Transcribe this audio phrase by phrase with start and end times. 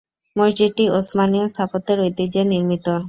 [0.35, 2.85] মসজিদটি ওসমানীয় স্থাপত্যের ঐতিহ্যে নির্মিত।